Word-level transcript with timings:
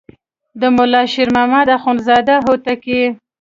د 0.59 0.61
ملا 0.75 1.01
شیر 1.11 1.29
محمد 1.35 1.67
اخوندزاده 1.77 2.35
هوتکی. 2.45 3.01